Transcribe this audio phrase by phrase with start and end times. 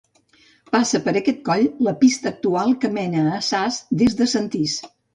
[0.75, 4.81] Passa per aquest coll la pista actual que mena a Sas des de Sentís.